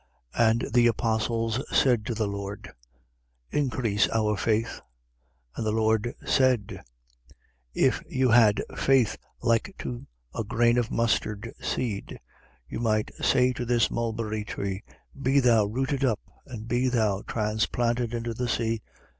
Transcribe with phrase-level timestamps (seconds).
[0.33, 0.49] 17:5.
[0.49, 2.71] And the apostles said to the Lord:
[3.51, 4.77] Increase our faith.
[5.55, 5.57] 17:6.
[5.57, 6.83] And the Lord said:
[7.75, 12.19] If you had faith like to a grain of mustard seed,
[12.67, 14.81] you might say to this mulberry tree:
[15.21, 18.81] Be thou rooted up and be thou transplanted into the sea.